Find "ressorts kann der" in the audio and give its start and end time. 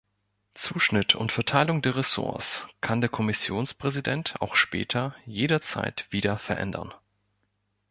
1.95-3.09